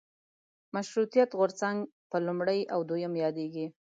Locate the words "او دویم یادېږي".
2.73-3.65